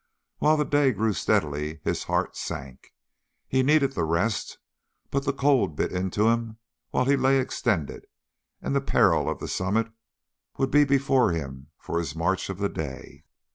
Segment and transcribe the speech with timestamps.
[0.39, 2.91] While the day grew steadily his heart sank.
[3.47, 4.57] He needed the rest,
[5.11, 6.57] but the cold bit into him
[6.89, 8.07] while he lay extended,
[8.63, 9.91] and the peril of the summit
[10.57, 13.25] would be before him for his march of the day.